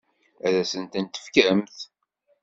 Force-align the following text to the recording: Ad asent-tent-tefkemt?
Ad 0.45 0.55
asent-tent-tefkemt? 0.61 1.77